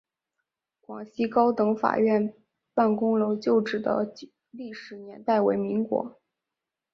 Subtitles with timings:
[0.79, 2.33] 广西高等法院
[2.73, 4.11] 办公楼旧址的
[4.49, 6.19] 历史年代为民国。